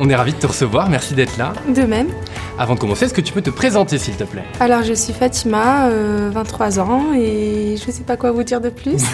[0.00, 1.52] On est ravis de te recevoir, merci d'être là.
[1.74, 2.06] De même.
[2.56, 4.44] Avant de commencer, est-ce que tu peux te présenter s'il te plaît?
[4.60, 8.68] Alors je suis Fatima, euh, 23 ans et je sais pas quoi vous dire de
[8.68, 8.96] plus.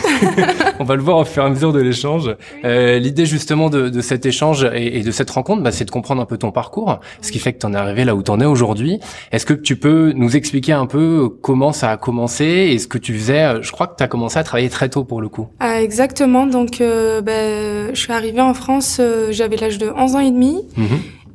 [0.81, 2.35] On va le voir au fur et à mesure de l'échange.
[2.65, 5.91] Euh, L'idée justement de, de, cet échange et, et de cette rencontre, bah, c'est de
[5.91, 8.23] comprendre un peu ton parcours, ce qui fait que tu en es arrivé là où
[8.23, 9.01] tu en es aujourd'hui.
[9.33, 12.99] Est-ce que tu peux nous expliquer un peu comment ça a commencé et ce que
[12.99, 13.63] tu faisais?
[13.63, 15.49] Je crois que tu as commencé à travailler très tôt pour le coup.
[15.61, 20.15] Ah, exactement, donc euh, bah, je suis arrivée en France, euh, j'avais l'âge de 11
[20.17, 20.63] ans et demi.
[20.77, 20.85] Mmh.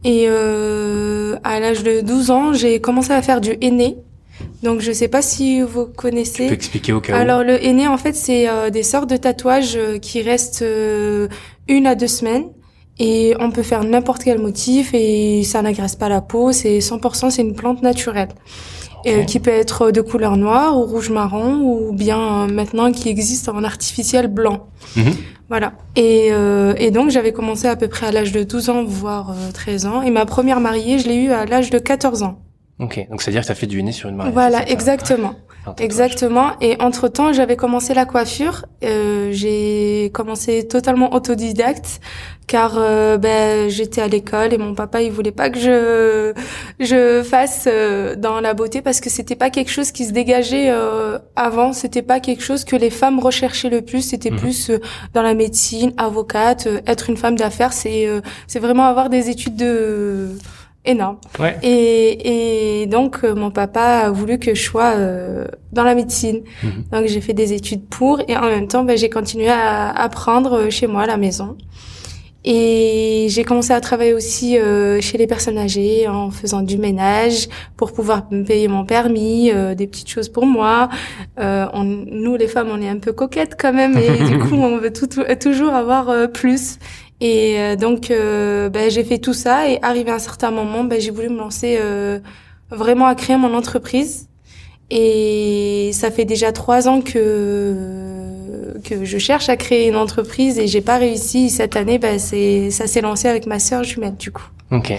[0.04, 3.98] Et euh, à l'âge de 12 ans, j'ai commencé à faire du henné.
[4.64, 6.44] Donc je sais pas si vous connaissez.
[6.44, 7.16] Tu peux expliquer au cas où.
[7.16, 10.64] Alors le henné en fait c'est euh, des sortes de tatouages euh, qui restent
[11.68, 12.46] une à deux semaines
[13.00, 16.54] et on peut faire n'importe quel motif et ça n'agresse pas la peau.
[16.54, 18.30] C'est 100% c'est une plante naturelle.
[19.02, 19.22] Okay.
[19.22, 23.48] Et, qui peut être de couleur noire ou rouge marron ou bien maintenant qui existe
[23.50, 24.68] en artificiel blanc.
[24.96, 25.02] Mmh.
[25.50, 25.74] Voilà.
[25.96, 29.32] Et, euh, et donc j'avais commencé à peu près à l'âge de 12 ans, voire
[29.32, 30.02] euh, 13 ans.
[30.02, 32.40] Et ma première mariée, je l'ai eue à l'âge de 14 ans.
[32.80, 34.32] Ok, donc c'est-à-dire que tu as fait du henné sur une mariée.
[34.32, 35.34] Voilà, exactement.
[35.78, 36.52] Exactement.
[36.62, 38.66] Et entre-temps, j'avais commencé la coiffure.
[38.84, 42.00] Euh, j'ai commencé totalement autodidacte
[42.50, 46.34] car euh, ben, j'étais à l'école et mon papa il voulait pas que je
[46.80, 50.70] je fasse euh, dans la beauté parce que c'était pas quelque chose qui se dégageait
[50.72, 54.36] euh, avant c'était pas quelque chose que les femmes recherchaient le plus c'était Mhm.
[54.38, 54.40] mmh.
[54.40, 54.80] plus euh,
[55.14, 59.30] dans la médecine avocate euh, être une femme d'affaires c'est euh, c'est vraiment avoir des
[59.30, 60.30] études de
[60.86, 61.56] énorme ouais.
[61.62, 66.42] et, et donc euh, mon papa a voulu que je sois euh, dans la médecine
[66.64, 66.68] Mmh.
[66.94, 70.70] donc j'ai fait des études pour et en même temps ben, j'ai continué à apprendre
[70.72, 71.50] chez moi à la maison
[72.46, 77.50] et j'ai commencé à travailler aussi euh, chez les personnes âgées en faisant du ménage
[77.76, 80.90] pour pouvoir me payer mon permis, euh, des petites choses pour moi.
[81.40, 84.56] Euh, on, nous les femmes, on est un peu coquettes quand même et du coup
[84.56, 86.80] on veut tout, tout, toujours avoir euh, plus.
[87.22, 90.84] Et euh, donc euh, ben, j'ai fait tout ça et arrivé à un certain moment,
[90.84, 92.20] ben, j'ai voulu me lancer euh,
[92.70, 94.28] vraiment à créer mon entreprise.
[94.92, 98.09] Et ça fait déjà trois ans que
[98.84, 102.00] que je cherche à créer une entreprise et j'ai pas réussi cette année.
[102.00, 104.48] Bah c'est ça s'est lancé avec ma sœur jumelle du coup.
[104.72, 104.94] Ok.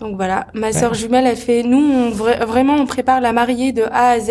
[0.00, 1.62] Donc voilà, ma sœur jumelle, elle fait.
[1.64, 4.30] Nous, on, vraiment, on prépare la mariée de A à Z.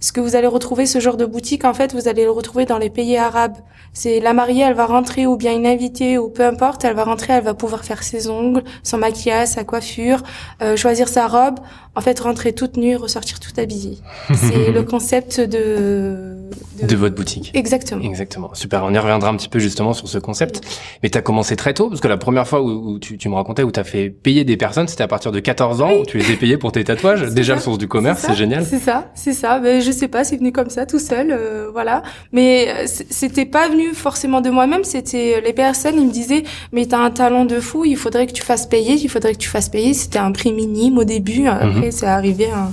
[0.00, 2.66] Ce que vous allez retrouver, ce genre de boutique, en fait, vous allez le retrouver
[2.66, 3.56] dans les pays arabes.
[3.92, 7.02] C'est la mariée, elle va rentrer ou bien une invitée ou peu importe, elle va
[7.02, 10.22] rentrer, elle va pouvoir faire ses ongles, son maquillage, sa coiffure,
[10.62, 11.58] euh, choisir sa robe.
[11.96, 13.98] En fait, rentrer toute nue, ressortir toute habillée.
[14.34, 16.37] C'est le concept de,
[16.80, 17.50] de, de votre boutique.
[17.54, 18.02] Exactement.
[18.02, 18.50] Exactement.
[18.54, 18.84] Super.
[18.84, 20.60] On y reviendra un petit peu justement sur ce concept.
[21.02, 23.28] Mais tu as commencé très tôt parce que la première fois où, où tu, tu,
[23.28, 25.90] me racontais où tu as fait payer des personnes, c'était à partir de 14 ans
[25.90, 26.00] oui.
[26.02, 27.22] où tu les as payés pour tes tatouages.
[27.34, 27.56] Déjà ça.
[27.56, 28.64] le source du commerce, c'est génial.
[28.64, 29.60] C'est ça, c'est ça.
[29.60, 32.02] Mais je sais pas, c'est venu comme ça tout seul, euh, voilà.
[32.32, 36.94] Mais c'était pas venu forcément de moi-même, c'était les personnes, ils me disaient "Mais tu
[36.94, 39.48] as un talent de fou, il faudrait que tu fasses payer, il faudrait que tu
[39.48, 41.90] fasses payer." C'était un prix minime au début, après mm -hmm.
[41.90, 42.68] c'est arrivé à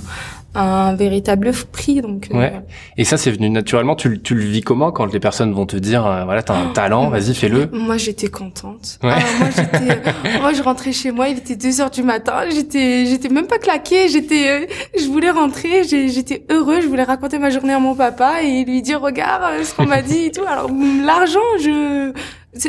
[0.56, 2.52] un véritable prix donc ouais.
[2.54, 2.60] Euh,
[2.96, 5.76] et ça c'est venu naturellement tu, tu, le vis comment quand les personnes vont te
[5.76, 9.12] dire euh, voilà t'as un talent vas-y fais-le moi j'étais contente ouais.
[9.12, 13.06] ah, moi j'étais moi je rentrais chez moi il était deux heures du matin j'étais
[13.06, 14.66] j'étais même pas claquée j'étais euh,
[14.98, 18.82] je voulais rentrer j'étais heureux je voulais raconter ma journée à mon papa et lui
[18.82, 20.70] dire regarde euh, ce qu'on m'a dit et tout alors
[21.04, 22.12] l'argent je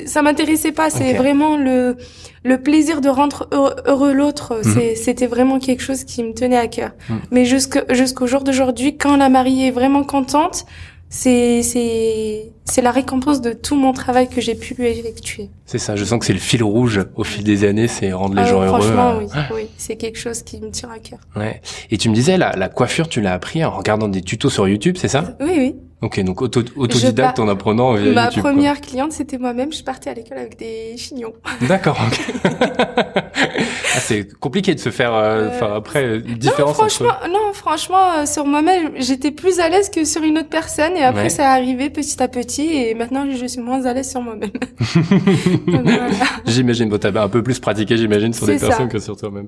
[0.06, 1.18] ça m'intéressait pas c'est okay.
[1.18, 1.98] vraiment le
[2.44, 4.72] le plaisir de rendre heureux, heureux l'autre Mhm.
[4.72, 4.82] mmh.
[4.96, 7.16] c'était vraiment quelque chose qui me tenait à cœur mmh.
[7.32, 10.66] mais jusqu'au jusqu'au jour d'aujourd'hui quand la mariée est vraiment contente
[11.10, 15.50] c'est c'est c'est la récompense de tout mon travail que j'ai pu lui effectuer.
[15.66, 18.36] C'est ça, je sens que c'est le fil rouge au fil des années, c'est rendre
[18.36, 19.28] les ah, gens franchement, heureux.
[19.28, 21.20] Franchement, oui, oui, c'est quelque chose qui me tient à cœur.
[21.38, 21.62] Ouais.
[21.92, 24.68] Et tu me disais la, la coiffure, tu l'as appris en regardant des tutos sur
[24.68, 25.38] YouTube, c'est ça?
[25.40, 25.76] Oui, oui.
[26.02, 28.44] Ok, donc auto, autodidacte en apprenant via Ma YouTube.
[28.44, 28.88] première quoi.
[28.88, 29.74] cliente, c'était moi-même.
[29.74, 31.34] Je partais à l'école avec des chignons.
[31.62, 31.98] D'accord.
[32.08, 32.24] Okay.
[33.98, 36.78] ah, c'est compliqué de se faire, enfin euh, après euh, différence.
[36.78, 37.30] Non, franchement, entre...
[37.30, 41.04] non, franchement, euh, sur moi-même, j'étais plus à l'aise que sur une autre personne, et
[41.04, 41.30] après, ouais.
[41.30, 44.52] ça est arrivé petit à petit, et maintenant, je suis moins à l'aise sur moi-même.
[45.68, 46.10] voilà.
[46.46, 49.48] J'imagine, bon, t'avais un peu plus pratiqué, j'imagine, sur des personnes que sur toi-même.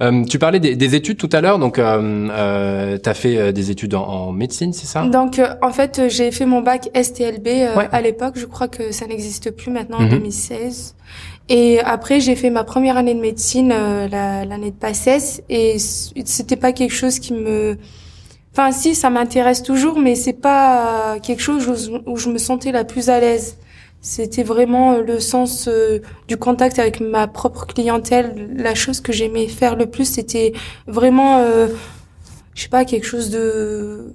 [0.00, 3.94] Euh, tu parlais des, des, études tout à l'heure, donc euh, t'as fait des études
[3.94, 5.02] en, en médecine, c'est ça?
[5.02, 7.88] Donc, en fait, j'ai fait mon bac STLB ouais.
[7.90, 8.34] à l'époque.
[8.36, 10.08] Je crois que ça n'existe plus maintenant en Mhm.
[10.08, 10.18] mm -hmm.
[10.20, 10.94] 2016.
[11.50, 16.56] Et après, j'ai fait ma première année de médecine, euh, l'année de PACES, et c'était
[16.56, 17.78] pas quelque chose qui me...
[18.52, 22.84] Enfin, si, ça m'intéresse toujours, mais c'est pas quelque chose où, je me sentais la
[22.84, 23.56] plus à l'aise.
[24.00, 25.98] C'était vraiment euh, le sens euh,
[26.28, 28.54] du contact avec ma propre clientèle.
[28.56, 30.52] La chose que j'aimais faire le plus, c'était
[30.86, 31.68] vraiment, euh,
[32.54, 34.14] je sais pas, quelque chose de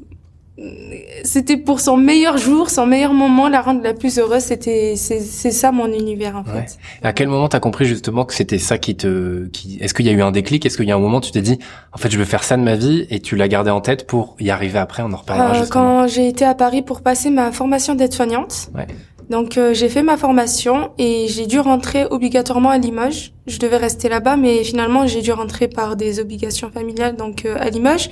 [1.24, 4.44] c'était pour son meilleur jour, son meilleur moment, la rendre la plus heureuse.
[4.44, 6.78] C'était, c'est, ça mon univers en fait.
[7.02, 10.10] À quel moment t'as compris justement que c'était ça qui te, qui, est-ce qu'il y
[10.10, 10.66] a eu un déclic?
[10.66, 11.58] Est-ce qu'il y a un moment où tu t'es dit,
[11.92, 14.06] en fait, je veux faire ça de ma vie et tu l'as gardé en tête
[14.06, 17.32] pour y arriver après On en reparlera euh, Quand j'ai été à Paris pour passer
[17.32, 18.70] ma formation d'aide-soignante.
[18.76, 18.88] Ouais.
[19.30, 23.34] Donc euh, j'ai fait ma formation et j'ai dû rentrer obligatoirement à Limoges.
[23.48, 27.56] Je devais rester là-bas, mais finalement j'ai dû rentrer par des obligations familiales donc euh,
[27.60, 28.10] à Limoges.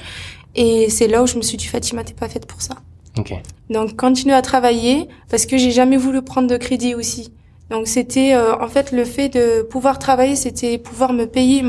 [0.56, 2.76] Et c'est là où je me suis dit, Fatima, t'es pas faite pour ça.
[3.18, 3.42] Okay.
[3.70, 7.34] Donc, continue à travailler parce que j'ai jamais voulu prendre de crédit aussi.
[7.70, 11.64] Donc, c'était euh, en fait le fait de pouvoir travailler, c'était pouvoir me payer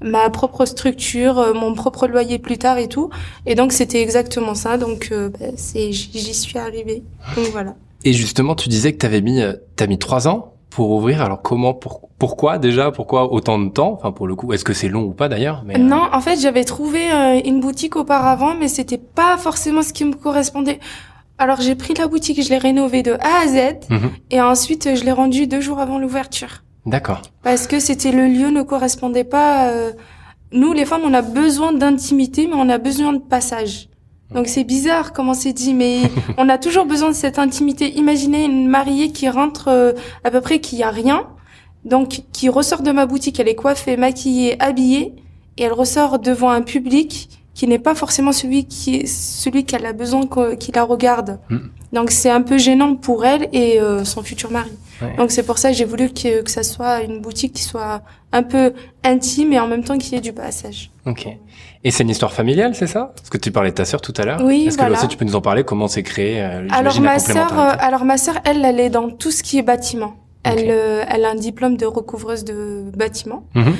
[0.00, 3.10] ma propre structure, euh, mon propre loyer plus tard et tout.
[3.46, 4.78] Et donc, c'était exactement ça.
[4.78, 7.02] Donc, euh, bah, c'est j'y suis arrivée.
[7.34, 7.74] Donc voilà.
[8.04, 9.42] Et justement, tu disais que t'avais mis,
[9.74, 11.22] t'as mis trois ans pour ouvrir.
[11.22, 13.94] Alors comment, pour, pourquoi déjà, pourquoi autant de temps?
[13.94, 15.64] Enfin pour le coup, est-ce que c'est long ou pas d'ailleurs?
[15.66, 19.82] Mais, Non, euh, en fait j'avais trouvé euh, une boutique auparavant, mais c'était pas forcément
[19.82, 20.78] ce qui me correspondait.
[21.36, 24.10] Alors j'ai pris la boutique, je l'ai rénovée de A à Z, mhm.
[24.30, 26.62] et ensuite je l'ai rendue deux jours avant l'ouverture.
[26.86, 27.22] D'accord.
[27.42, 29.70] Parce que c'était le lieu ne correspondait pas.
[29.70, 29.90] Euh,
[30.52, 33.88] nous les femmes, on a besoin d'intimité, mais on a besoin de passage.
[34.34, 36.02] Donc c'est bizarre comment c'est dit, mais
[36.38, 37.96] on a toujours besoin de cette intimité.
[37.96, 39.92] Imaginez une mariée qui rentre euh,
[40.24, 41.26] à peu près qui a rien,
[41.84, 45.14] donc qui ressort de ma boutique, elle est coiffée, maquillée, habillée,
[45.56, 49.84] et elle ressort devant un public qui n'est pas forcément celui qui est celui qu'elle
[49.84, 50.22] a besoin
[50.56, 51.40] qu'il la regarde.
[51.92, 54.70] Donc c'est un peu gênant pour elle et euh, son futur mari.
[55.16, 58.02] Donc c'est pour ça que j'ai voulu que, que ça soit une boutique qui soit
[58.32, 58.72] un peu
[59.04, 60.90] intime et en même temps qui ait du passage.
[61.06, 61.28] Ok.
[61.84, 63.12] Et c'est une histoire familiale, c'est ça?
[63.16, 64.40] Parce que tu parlais de ta sœur tout à l'heure.
[64.42, 65.62] Oui, Est-ce que aussi tu peux nous en parler?
[65.64, 69.10] Comment c'est créé euh, Alors ma sœur, euh, alors ma sœur, elle, elle est dans
[69.10, 70.14] tout ce qui est bâtiment.
[70.42, 73.44] Elle, euh, elle a un diplôme de recouvreuse de bâtiment.
[73.54, 73.74] Mhm.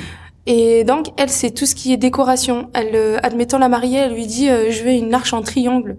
[0.45, 2.69] Et donc, elle, c'est tout ce qui est décoration.
[2.73, 5.97] Elle, admettant la mariée, elle lui dit, je veux une arche en triangle.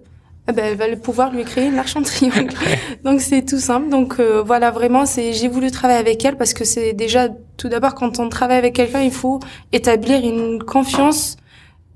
[0.51, 2.55] Eh ben, elle va pouvoir lui créer une arche en triangle.
[3.05, 3.89] donc c'est tout simple.
[3.89, 7.95] Donc voilà, vraiment, c'est j'ai voulu travailler avec elle parce que c'est déjà tout d'abord
[7.95, 9.41] quand on travaille avec quelqu'un, il faut
[9.73, 11.37] établir une confiance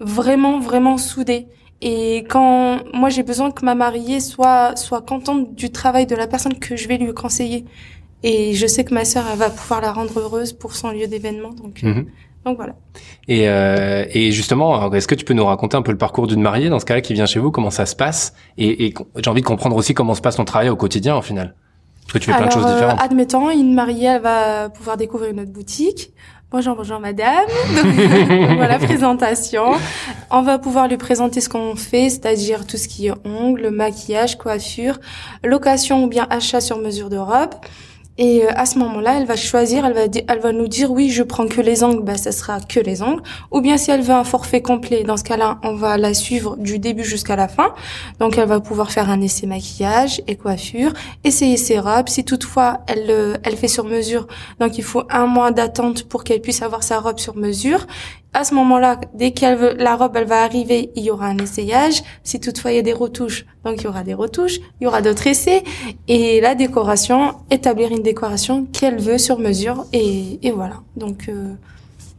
[0.00, 1.46] vraiment, vraiment soudés.
[1.80, 6.26] Et quand moi j'ai besoin que ma mariée soit soit contente du travail de la
[6.26, 7.64] personne que je vais lui conseiller,
[8.22, 11.06] et je sais que ma sœur elle va pouvoir la rendre heureuse pour son lieu
[11.06, 12.06] d'événement, donc euh, mhm.
[12.44, 12.74] Donc voilà.
[13.28, 16.42] Et euh, et justement, est-ce que tu peux nous raconter un peu le parcours d'une
[16.42, 19.30] mariée dans ce cas-là qui vient chez vous, comment ça se passe, et, et j'ai
[19.30, 21.54] envie de comprendre aussi comment se passe ton travail au quotidien au final.
[22.02, 23.00] Parce que tu fais plein de choses différentes.
[23.00, 26.12] Euh, admettons, une mariée, elle va pouvoir découvrir une autre boutique.
[26.50, 27.46] Bonjour, bonjour madame.
[28.56, 29.72] voilà, présentation.
[30.30, 34.38] On va pouvoir lui présenter ce qu'on fait, c'est-à-dire tout ce qui est ongles, maquillage,
[34.38, 35.00] coiffure,
[35.42, 37.54] location ou bien achat sur mesure de robe.
[38.16, 41.10] Et euh, à ce moment-là, elle va choisir, elle va, elle va nous dire oui,
[41.10, 43.22] je prends que les ongles, bah ça sera que les ongles.
[43.50, 46.56] Ou bien si elle veut un forfait complet, dans ce cas-là, on va la suivre
[46.56, 47.74] du début jusqu'à la fin.
[48.20, 50.92] Donc elle va pouvoir faire un essai maquillage et coiffure,
[51.24, 52.08] essayer ses robes.
[52.08, 54.28] Si toutefois elle euh, elle fait sur mesure,
[54.60, 57.86] donc il faut un mois d'attente pour qu'elle puisse avoir sa robe sur mesure
[58.34, 61.38] à ce moment-là, dès qu'elle veut, la robe, elle va arriver, il y aura un
[61.38, 62.02] essayage.
[62.24, 64.86] Si toutefois il y a des retouches, donc il y aura des retouches, il y
[64.86, 65.62] aura d'autres essais.
[66.08, 69.86] Et la décoration, établir une décoration qu'elle veut sur mesure.
[69.92, 70.80] Et, et voilà.
[70.96, 71.54] Donc, euh,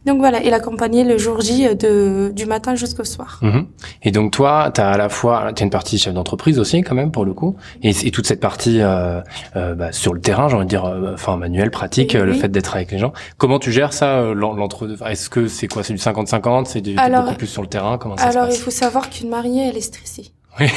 [0.06, 3.40] donc voilà, et l'accompagner le jour J de, du matin jusqu'au soir.
[3.42, 3.66] Mhm.
[4.02, 6.82] Et donc toi, tu as à la fois, tu as une partie chef d'entreprise aussi
[6.82, 9.20] quand même pour le coup, et, et toute cette partie euh,
[9.56, 12.48] euh, bah, sur le terrain, j'ai envie de dire, euh, enfin manuel, pratique, le fait
[12.48, 13.12] d'être avec les gens.
[13.36, 17.34] Comment tu gères ça euh, l'entre Est-ce que c'est quoi C'est du 50-50 C'est beaucoup
[17.34, 19.76] plus sur le terrain Comment ça Alors se passe il faut savoir qu'une mariée, elle
[19.76, 20.32] est stressée.
[20.58, 20.68] Oui.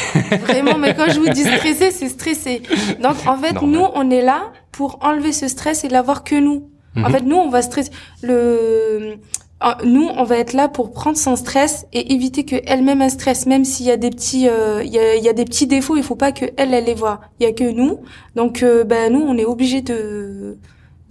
[0.41, 2.61] Vraiment, mais quand je vous dis stressée, c'est stressé.
[3.01, 6.69] Donc en fait, nous, on est là pour enlever ce stress et l'avoir que nous.
[7.03, 7.11] En mhm.
[7.11, 7.91] fait, nous, on va stresser.
[8.21, 9.17] Le,
[9.83, 13.45] nous, on va être là pour prendre son stress et éviter que elle-même un stress,
[13.45, 15.97] même s'il y a des petits, euh, il, y a, y a des petits défauts,
[15.97, 17.19] il faut pas que elle, elle les voit.
[17.39, 17.99] Il y a que nous.
[18.35, 20.57] Donc, euh, ben nous, on est obligé de,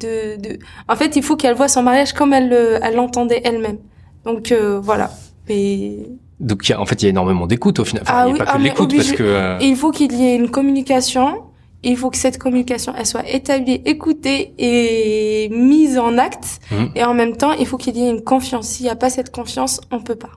[0.01, 2.53] de, de, En fait, il faut qu'elle voit son mariage comme elle,
[2.83, 3.79] elle l'entendait elle-même.
[4.25, 5.11] Donc euh, voilà.
[5.49, 6.07] Et...
[6.41, 8.05] Donc, en fait, il y a énormément d'écoute au final.
[8.05, 9.63] Enfin, ah il n'y a pas que ah, l'écoute parce que.
[9.63, 11.48] il faut qu'il y ait une communication
[11.83, 16.61] il faut que cette communication elle soit établie, écoutée et mise en acte.
[16.71, 16.85] Mmh.
[16.97, 18.67] Et en même temps, il faut qu'il y ait une confiance.
[18.69, 20.31] S'il n'y a pas cette confiance, on peut pas.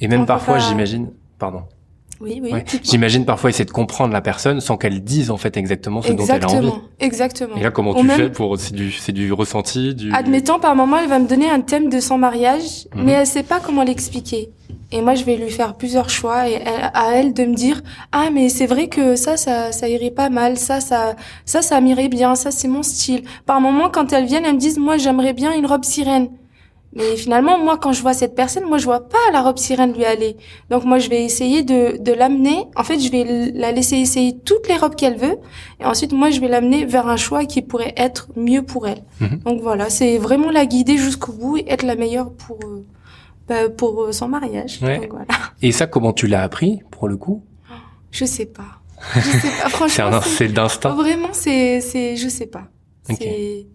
[0.00, 1.62] Et même parfois, j'imagine, pardon.
[2.22, 2.52] Oui, oui.
[2.52, 2.64] Ouais.
[2.82, 6.26] J'imagine parfois essayer de comprendre la personne sans qu'elle dise en fait exactement ce dont
[6.26, 6.70] elle a envie.
[6.98, 7.56] Exactement.
[7.56, 10.76] Et là, comment tu même- fais pour c'est du c'est du ressenti, du Admettons, par
[10.76, 13.04] moment, elle va me donner un thème de son mariage, Mhm.
[13.04, 14.50] mais elle sait pas comment l'expliquer.
[14.92, 16.56] Et moi, je vais lui faire plusieurs choix et
[16.94, 17.80] à elle de me dire
[18.12, 21.80] ah mais c'est vrai que ça ça ça irait pas mal, ça ça ça ça
[21.80, 23.22] m'irait bien, ça c'est mon style.
[23.46, 26.30] Par moment, quand elles viennent, elles me disent moi j'aimerais bien une robe sirène.
[26.92, 29.92] Mais finalement, moi, quand je vois cette personne, moi, je vois pas la robe sirène
[29.92, 30.36] lui aller.
[30.70, 32.66] Donc, moi, je vais essayer de, de l'amener.
[32.74, 35.38] En fait, je vais la laisser essayer toutes les robes qu'elle veut.
[35.80, 39.04] Et ensuite, moi, je vais l'amener vers un choix qui pourrait être mieux pour elle.
[39.20, 39.38] Mhm.
[39.44, 42.84] Donc, voilà, c'est vraiment la guider jusqu'au bout et être la meilleure pour, euh,
[43.76, 44.78] pour euh, son mariage.
[44.82, 44.98] Ouais.
[45.00, 45.26] Donc, voilà.
[45.62, 47.44] Et ça, comment tu l'as appris pour le coup?
[48.10, 48.80] Je sais pas.
[49.14, 49.68] Je sais pas.
[49.70, 50.94] Franchement, c'est- d'instinct.
[50.94, 52.64] vraiment, c'est, c'est, je sais pas.
[53.08, 53.16] Ok.
[53.20, 53.66] C'est,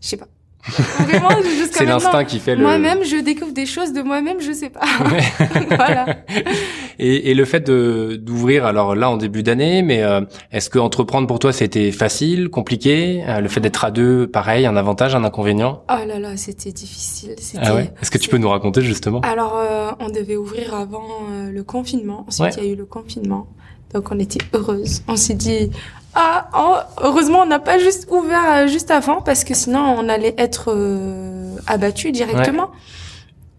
[0.00, 0.28] je sais pas.
[0.68, 2.62] Vraiment, jusqu'à C'est l'instinct qui fait le.
[2.62, 4.80] Moi-même, je découvre des choses de moi-même, je sais pas.
[5.76, 6.06] voilà.
[6.98, 10.20] Et, et le fait de d'ouvrir, alors là en début d'année, mais euh,
[10.52, 14.66] est-ce que entreprendre pour toi c'était facile, compliqué Euh, Le fait d'être à deux, pareil,
[14.66, 15.82] un avantage, un inconvénient?
[15.90, 17.34] Oh là là, c'était difficile.
[17.38, 17.64] C'était...
[17.66, 17.92] Ah ouais?
[18.00, 19.20] Est-ce que tu peux nous raconter justement?
[19.22, 21.02] Alors, euh, on devait ouvrir avant
[21.32, 22.24] euh, le confinement.
[22.28, 22.52] Ensuite, Ouais.
[22.58, 23.46] il y a eu le confinement.
[23.94, 25.02] Donc, on était heureuse.
[25.08, 25.70] On s'est dit,
[26.14, 30.08] ah, oh, heureusement, on n'a pas juste ouvert euh, juste avant parce que sinon, on
[30.08, 32.70] allait être euh, abattu directement.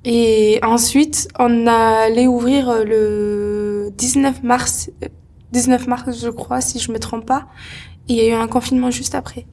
[0.05, 5.07] Et ensuite, on allait ouvrir euh, le 19 mars, euh,
[5.53, 7.45] 19 mars, je crois, si je me trompe pas.
[8.09, 9.45] Et il y a eu un confinement juste après.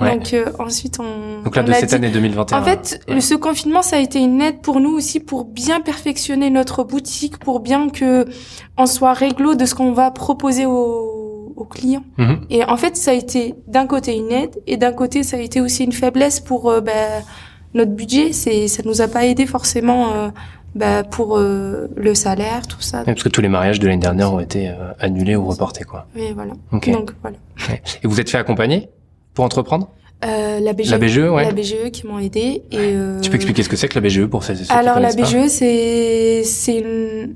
[0.00, 0.14] Ouais.
[0.16, 1.42] Donc, euh, ensuite, on.
[1.42, 2.60] Donc là on de a cette dit- année 2021.
[2.60, 3.20] en fait, ouais.
[3.20, 7.38] ce confinement, ça a été une aide pour nous aussi pour bien perfectionner notre boutique,
[7.38, 8.24] pour bien que
[8.76, 11.17] on soit réglo de ce qu'on va proposer aux,
[11.58, 12.04] aux clients.
[12.16, 12.40] Mhm.
[12.50, 15.40] Et en fait, ça a été d'un côté une aide et d'un côté, ça a
[15.40, 16.92] été aussi une faiblesse pour euh, bah,
[17.74, 18.32] notre budget.
[18.32, 20.28] C'est, ça nous a pas aidé forcément euh,
[20.74, 22.98] bah, pour euh, le salaire, tout ça.
[22.98, 25.84] Ouais, Parce que tous les mariages de l'année dernière ont été euh, annulés ou reportés,
[25.84, 26.06] quoi.
[26.16, 26.52] Et voilà.
[26.72, 26.90] Ok.
[26.90, 27.36] Donc voilà.
[27.68, 27.82] Ouais.
[28.02, 28.88] Et vous êtes fait accompagner
[29.34, 29.90] pour entreprendre?
[30.24, 31.44] Euh, la BGE, La BGE, ouais.
[31.44, 32.64] la BGE qui m'ont aidé.
[32.72, 34.66] Et, euh, Tu peux expliquer ce que c'est que la BGE pour celles et ceux
[34.66, 37.34] qui Alors la BGE, c'est c'est une,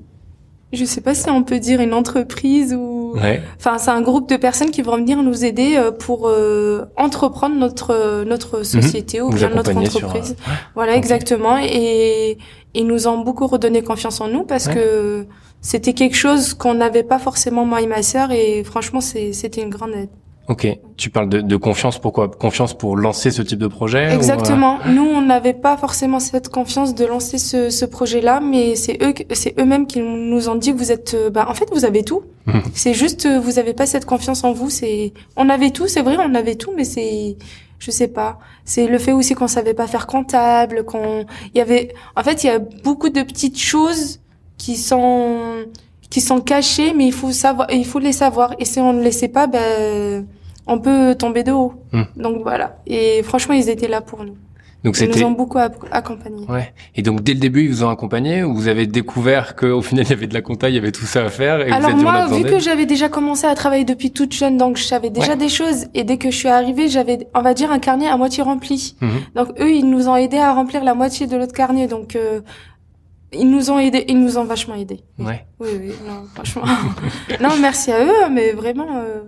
[0.73, 3.42] je sais pas si on peut dire une entreprise ou, Ouais.
[3.59, 7.57] enfin c'est un groupe de personnes qui vont venir nous aider euh, pour euh, entreprendre
[7.57, 9.35] notre notre société ou Mhm.
[9.37, 10.04] Bien notre sur.
[10.04, 10.37] entreprise.
[10.49, 12.38] euh, Voilà exactement et
[12.75, 14.75] ils nous ont beaucoup redonné confiance en nous parce Ouais.
[14.75, 15.26] que
[15.61, 19.62] c'était quelque chose qu'on n'avait pas forcément moi et ma sœur et franchement c'est c'était
[19.62, 20.09] une grande aide.
[20.49, 20.67] Ok.
[20.97, 21.99] Tu parles de, de confiance.
[21.99, 22.29] Pourquoi?
[22.29, 24.79] Confiance pour lancer ce type de projet ou, euh, Exactement.
[24.87, 29.15] Nous, on n'avait pas forcément cette confiance de lancer ce, ce projet-là, mais c'est eux,
[29.33, 32.23] c'est eux-mêmes qui nous ont dit vous êtes, euh, bah, en fait, vous avez tout.
[32.47, 32.63] Mhm.
[32.75, 34.69] C'est juste, euh, vous avez pas cette confiance en vous.
[34.69, 37.37] C'est, on avait tout, c'est vrai, on avait tout, mais c'est,
[37.79, 38.39] je sais pas.
[38.65, 42.43] C'est le fait aussi qu'on savait pas faire comptable, qu'on, il y avait, en fait,
[42.43, 44.21] il y a beaucoup de petites choses
[44.59, 45.65] qui sont,
[46.12, 48.49] qui sont cachées, mais il faut savoir, il faut les savoir.
[48.61, 50.26] Et si on ne les sait pas, ben,
[50.66, 51.73] on peut tomber de haut.
[51.92, 52.07] Mhm.
[52.25, 52.66] Donc voilà.
[52.87, 54.37] Et franchement, ils étaient là pour nous.
[54.85, 56.45] Donc Ils nous ont beaucoup ac- accompagnés.
[56.49, 56.75] Ouais.
[56.97, 60.04] Et donc dès le début ils vous ont accompagné ou vous avez découvert qu'au final
[60.07, 61.95] il y avait de la compta, il y avait tout ça à faire et Alors
[61.97, 65.31] moi, vu que j'avais déjà commencé à travailler depuis toute jeune, donc je savais déjà
[65.33, 65.37] Ouais.
[65.37, 65.87] des choses.
[65.95, 68.97] Et dès que je suis arrivée, j'avais, on va dire, un carnet à moitié rempli.
[69.00, 69.11] Mhm.
[69.37, 71.87] Donc eux, ils nous ont aidés à remplir la moitié de l'autre carnet.
[71.87, 72.40] Donc euh,
[73.33, 75.01] ils nous ont aidés, ils nous ont vachement aidés.
[75.19, 75.45] Ouais.
[75.61, 76.62] Oui, oui, non, franchement.
[77.41, 78.87] non, merci à eux, mais vraiment.
[78.97, 79.21] euh,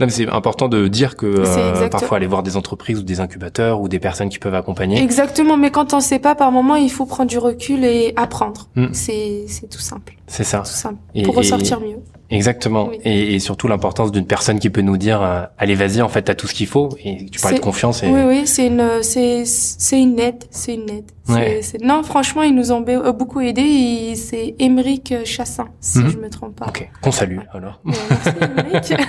[0.00, 3.20] Non, mais c'est important de dire que euh, parfois aller voir des entreprises ou des
[3.20, 5.00] incubateurs ou des personnes qui peuvent accompagner.
[5.02, 8.68] Exactement, mais quand on sait pas, par moment, il faut prendre du recul et apprendre.
[8.74, 8.86] Mm.
[8.92, 10.58] C'est, c'est tout simple, C'est ça.
[10.60, 11.98] tout simple, Et- pour et- ressortir mieux.
[12.32, 12.88] Exactement.
[12.90, 12.98] Oui.
[13.04, 16.22] Et, et surtout l'importance d'une personne qui peut nous dire euh, allez vas-y en fait
[16.22, 18.84] t'as tout ce qu'il faut et tu parlais de confiance et Oui, oui, c'est une,
[19.02, 21.10] c'est, c'est une aide, c'est une aide.
[21.28, 21.60] Ouais.
[21.84, 24.14] non, franchement, ils nous ont euh, beaucoup aidés.
[24.16, 26.10] C'est Émeric Chassin, si Mhm.
[26.10, 26.66] je me trompe pas.
[26.66, 27.80] ok qu'on salue alors.
[27.84, 28.94] Ouais, merci, Émeric.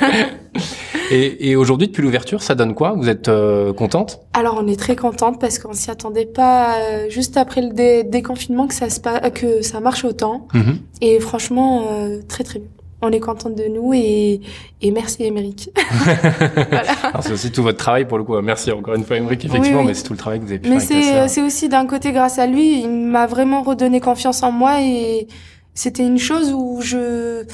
[1.12, 2.94] Et, et aujourd'hui depuis l'ouverture ça donne quoi?
[2.96, 4.22] Vous êtes euh, contente?
[4.34, 8.03] Alors, on est très contente parce qu'on s'y attendait pas euh, juste après le dé-
[8.03, 9.00] déconfinement que ça se
[9.30, 10.48] que ça marche autant.
[10.53, 10.77] Mhm.
[11.01, 12.70] Et franchement, euh, très très bien.
[13.06, 14.40] On est contente de nous et,
[14.82, 15.70] et merci Émeric.
[16.70, 16.94] voilà.
[17.22, 18.40] C'est aussi tout votre travail pour le coup.
[18.42, 19.88] Merci encore une fois Émeric effectivement, oui.
[19.88, 21.86] mais c'est tout le travail que vous avez pu Mais faire ta c'est aussi d'un
[21.86, 25.28] côté grâce à lui, il m'a vraiment redonné confiance en moi et
[25.74, 27.46] c'était une chose où je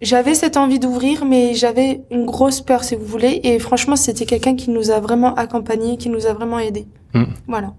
[0.00, 3.40] j'avais cette envie d'ouvrir, mais j'avais une grosse peur si vous voulez.
[3.44, 6.86] Et franchement, c'était quelqu'un qui nous a vraiment accompagnés, qui nous a vraiment aidés.
[7.14, 7.24] Mm.
[7.46, 7.74] Voilà.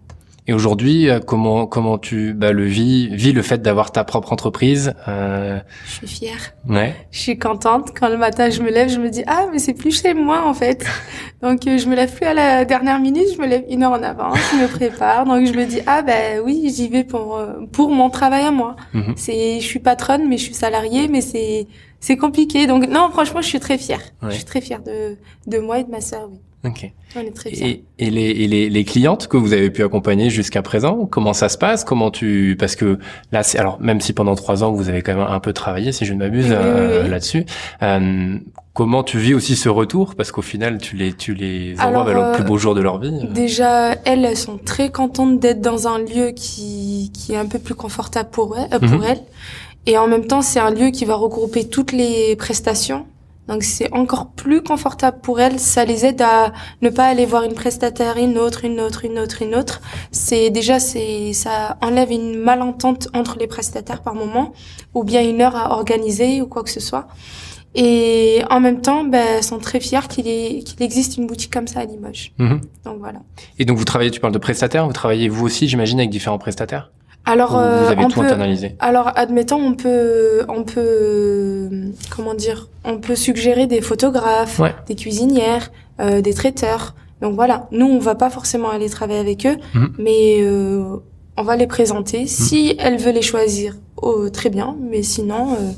[0.51, 4.33] Et aujourd'hui, euh, comment comment tu bah, le vis, vis le fait d'avoir ta propre
[4.33, 5.61] entreprise euh...
[5.85, 6.51] Je suis fière.
[6.67, 6.93] Ouais.
[7.09, 7.97] Je suis contente.
[7.97, 10.45] Quand le matin je me lève, je me dis ah mais c'est plus chez moi
[10.45, 10.85] en fait.
[11.41, 13.93] Donc euh, je me lève plus à la dernière minute, je me lève une heure
[13.93, 15.23] en avance, je me prépare.
[15.23, 18.51] Donc je me dis ah ben oui j'y vais pour euh, pour mon travail à
[18.51, 18.75] moi.
[18.93, 19.13] Mhm.
[19.15, 21.65] C'est je suis patronne mais je suis salariée mais c'est
[22.01, 22.67] c'est compliqué.
[22.67, 24.01] Donc non franchement je suis très fière.
[24.21, 25.15] Je suis très fière de
[25.47, 26.39] de moi et de ma sœur oui.
[26.63, 26.91] Ok.
[27.15, 27.83] On est très fiers.
[27.97, 31.33] Et, et, les, et les, les, clientes que vous avez pu accompagner jusqu'à présent, comment
[31.33, 31.83] ça se passe?
[31.83, 32.99] Comment tu parce que
[33.31, 35.91] là, c'est alors même si pendant trois ans vous avez quand même un peu travaillé,
[35.91, 37.45] si je ne m'abuse euh, là-dessus,
[37.81, 38.37] euh,
[38.73, 40.13] comment tu vis aussi ce retour?
[40.13, 42.99] Parce qu'au final, tu les tu les envoies vers le plus beau jour de leur
[42.99, 43.21] vie.
[43.23, 43.31] Euh.
[43.31, 47.59] Déjà, elles, elles sont très contentes d'être dans un lieu qui qui est un peu
[47.59, 49.03] plus confortable pour elles, pour mhm.
[49.09, 49.23] elles.
[49.87, 53.07] Et en même temps, c'est un lieu qui va regrouper toutes les prestations.
[53.51, 55.59] Donc c'est encore plus confortable pour elles.
[55.59, 59.19] Ça les aide à ne pas aller voir une prestataire, une autre, une autre, une
[59.19, 59.81] autre, une autre.
[60.11, 64.53] C'est déjà c'est ça enlève une malentente entre les prestataires par moment,
[64.93, 67.09] ou bien une heure à organiser ou quoi que ce soit.
[67.75, 70.23] Et en même temps, ben, elles sont très fières qu'il
[70.63, 72.31] qu'il existe une boutique comme ça à Limoges.
[72.37, 72.61] Mhm.
[72.85, 73.19] Donc voilà.
[73.59, 76.39] Et donc vous travaillez, tu parles de prestataires, vous travaillez vous aussi, j'imagine, avec différents
[76.39, 76.91] prestataires?
[77.25, 78.75] Alors, vous euh, tout peut, internalisé.
[78.79, 81.69] Alors, admettons, on peut, on peut,
[82.09, 86.95] comment dire, on peut suggérer des photographes, des cuisinières, euh, des traiteurs.
[87.21, 89.93] Donc voilà, nous, on va pas forcément aller travailler avec eux, mhm.
[89.99, 90.97] mais euh,
[91.37, 92.21] on va les présenter.
[92.21, 92.27] Mhm.
[92.27, 94.75] Si elle veut les choisir, oh, très bien.
[94.89, 95.71] Mais sinon, euh,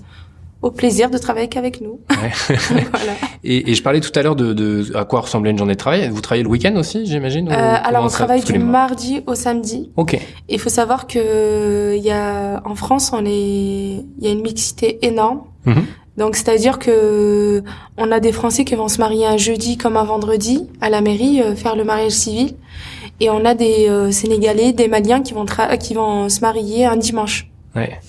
[0.63, 2.00] au plaisir de travailler qu'avec nous.
[2.10, 3.13] voilà.
[3.43, 5.77] et, et, je parlais tout à l'heure de, de, à quoi ressemblait une journée de
[5.77, 6.10] travail.
[6.10, 9.91] Vous travaillez le week-end aussi, j'imagine euh, Alors on travaille du mardi au samedi.
[9.98, 10.17] Ok.
[10.48, 14.41] Il faut savoir que il y a en France, on est, il y a une
[14.41, 15.41] mixité énorme.
[15.67, 15.84] Mm-hmm.
[16.17, 17.62] Donc c'est-à-dire que
[17.98, 21.01] on a des Français qui vont se marier un jeudi comme un vendredi à la
[21.01, 22.55] mairie euh, faire le mariage civil,
[23.20, 25.46] et on a des euh, Sénégalais, des Maliens qui vont
[25.79, 27.50] qui vont se marier un dimanche.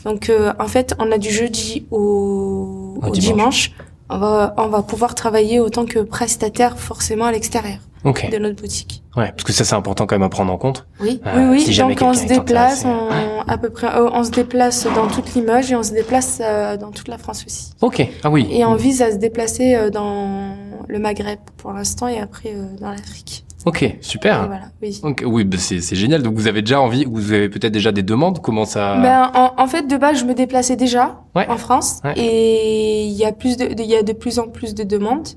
[0.04, 3.73] Donc euh, en fait, on a du jeudi au, dimanche.
[4.11, 9.02] On va, on va pouvoir travailler autant que prestataire forcément à l'extérieur de notre boutique.
[9.16, 10.87] Ouais, parce que ça c'est important quand même à prendre en compte.
[11.00, 11.76] Oui, euh, oui, oui.
[11.78, 15.73] Donc on se déplace, on, à peu près, euh, on se déplace dans toute Limoges
[15.73, 16.38] et on se déplace
[16.78, 17.73] dans toute la France aussi.
[17.80, 18.47] Ok, ah oui.
[18.50, 20.54] Et on vise à se déplacer dans
[20.87, 23.45] le Maghreb pour l'instant et après dans l'Afrique.
[23.65, 24.47] Ok, super.
[24.47, 25.00] Voilà, oui.
[25.25, 26.23] oui, bah, c'est génial.
[26.23, 28.41] Donc vous avez déjà envie, vous avez peut-être déjà des demandes.
[28.43, 33.13] Comment ça Ben en, fait, de base, je me déplaçais déjà en France et il
[33.13, 35.29] y a plus de, il y a de plus en plus de demandes.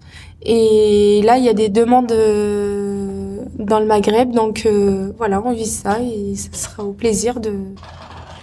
[0.42, 4.32] Et là, il y a des demandes euh, dans le Maghreb.
[4.32, 7.54] Donc euh, voilà, on vit ça et ce sera au plaisir de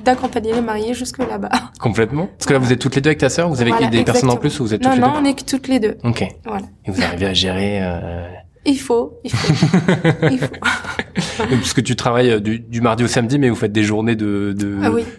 [0.05, 1.49] d'accompagner les mariés jusque là-bas.
[1.81, 2.27] Complètement.
[2.27, 3.49] Parce que là, vous êtes toutes les deux avec ta sœur.
[3.49, 5.25] Vous avez des personnes en plus ou vous êtes toutes non, les deux Non, on
[5.25, 5.97] est que toutes les deux.
[6.05, 6.27] Ok.
[6.44, 6.66] Voilà.
[6.85, 7.79] Et vous arrivez à gérer.
[7.81, 8.27] Euh...
[8.66, 9.79] Il faut, il faut,
[10.31, 10.46] il faut.
[11.38, 14.16] Parce que tu travailles euh, du, du, mardi au samedi, mais vous faites des journées
[14.16, 14.79] de, de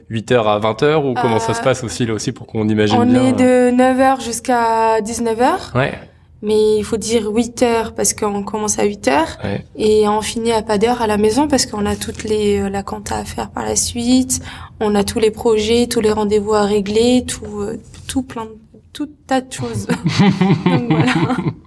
[0.09, 2.67] 8h ah à 20h ou comment ça se euh, passe aussi là aussi pour qu'on
[2.67, 5.75] imagine on bien On est de 9h jusqu'à 19h.
[5.75, 5.93] Ouais.
[6.41, 9.65] Mais il faut dire 8 h parce qu'on commence à 8 h ouais.
[9.75, 12.69] et on finit à pas d'heure à la maison parce qu'on a toutes les euh,
[12.69, 14.41] la compta à faire par la suite,
[14.79, 17.67] on a tous les projets, tous les rendez-vous à régler, tout
[18.07, 18.47] tout plein
[18.95, 19.87] tout tas de choses.
[20.65, 21.13] Donc voilà.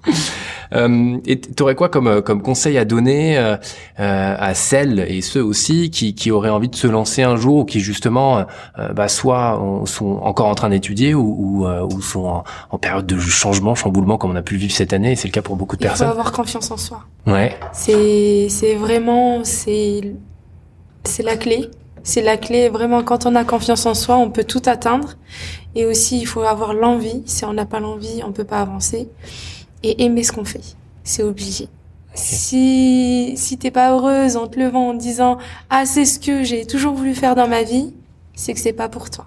[0.74, 3.56] Euh, et t'aurais quoi comme euh, comme conseil à donner euh,
[3.96, 7.64] à celles et ceux aussi qui qui auraient envie de se lancer un jour ou
[7.64, 8.44] qui justement
[8.94, 13.18] bah, soit sont encore en train d'étudier ou ou, ou sont en, en, période de
[13.18, 15.56] changement, chamboulement comme on a pu le vivre cette année et c'est le cas pour
[15.56, 16.06] beaucoup de personnes.
[16.06, 17.04] Il faut avoir confiance en soi.
[17.26, 17.56] Ouais.
[17.72, 20.14] C'est c'est vraiment c'est
[21.04, 21.70] c'est la clé.
[22.04, 22.68] C'est la clé.
[22.68, 25.14] Vraiment, quand on a confiance en soi, on peut tout atteindre.
[25.74, 27.22] Et aussi, il faut avoir l'envie.
[27.26, 29.08] Si on n'a pas l'envie, on peut pas avancer
[29.82, 30.76] et aimer ce qu'on fait.
[31.04, 31.68] C'est obligé.
[32.14, 35.38] Si, si t'es pas heureuse en te levant en disant,
[35.70, 37.92] ah, c'est ce que j'ai toujours voulu faire dans ma vie,
[38.34, 39.26] c'est que c'est pas pour toi.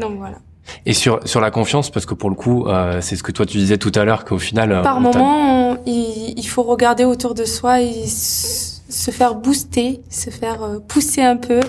[0.00, 0.38] Donc voilà.
[0.86, 3.46] Et sur sur la confiance, parce que pour le coup, euh, c'est ce que toi
[3.46, 4.70] tu disais tout à l'heure qu'au final.
[4.70, 10.30] Euh, Par moment, il, il, faut regarder autour de soi et se faire booster, se
[10.30, 11.60] faire euh, pousser un peu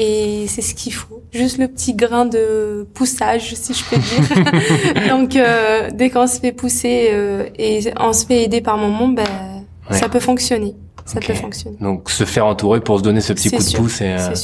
[0.00, 1.24] et c'est ce qu'il faut.
[1.32, 5.08] Juste le petit grain de poussage, si je peux dire.
[5.08, 9.08] Donc, euh, dès qu'on se fait pousser euh, et on se fait aider par moment,
[9.08, 9.26] ben,
[9.90, 10.76] ça peut fonctionner.
[11.04, 11.76] Ça peut fonctionner.
[11.80, 14.34] Donc, se faire entourer pour se donner ce petit coup de pouce et, euh,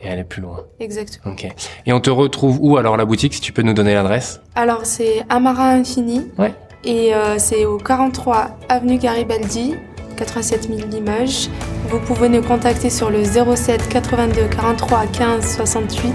[0.00, 0.60] et aller plus loin.
[0.80, 1.34] Exactement.
[1.34, 1.46] Ok.
[1.84, 4.40] Et on te retrouve où alors la boutique, si tu peux nous donner l'adresse?
[4.54, 6.22] Alors, c'est Amara Infini.
[6.38, 6.54] Ouais.
[6.84, 9.76] Et c'est au 43 avenue Garibaldi,
[10.16, 11.48] 87 000 Limoges.
[11.88, 16.12] Vous pouvez nous contacter sur le 07 82 43 15 68.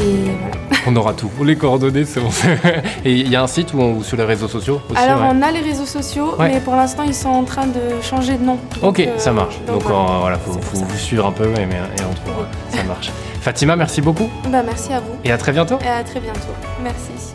[0.00, 0.54] Et voilà.
[0.86, 1.30] On aura tout.
[1.44, 2.28] Les coordonnées, c'est bon.
[3.04, 5.28] Et il y a un site où on, sur les réseaux sociaux aussi Alors ouais.
[5.32, 6.50] on a les réseaux sociaux, Ouais.
[6.52, 8.58] mais pour l'instant ils sont en train de changer de nom.
[8.82, 9.54] Ok, euh, ça marche.
[9.66, 9.98] Donc, voilà.
[9.98, 12.46] euh, voilà, faut, faut vous suivre un peu et, mais- et on trouvera.
[12.70, 13.10] Ça marche.
[13.40, 15.78] Fatima, merci beaucoup Bah, merci à vous et à très bientôt.
[15.82, 16.52] et à très bientôt.
[16.82, 17.33] Merci.